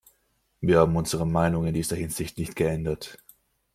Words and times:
Wir 0.61 0.79
haben 0.79 0.95
unsere 0.95 1.27
Meinung 1.27 1.67
in 1.67 1.75
dieser 1.75 1.95
Hinsicht 1.95 2.39
nicht 2.39 2.55
geändert. 2.55 3.19